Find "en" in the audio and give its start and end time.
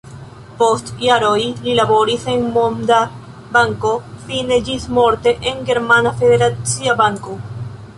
2.33-2.49, 5.53-5.65